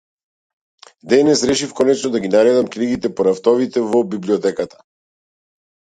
[1.09, 4.83] Денес решив конечно да ги наредам книгите по рафтовите во библиотеката.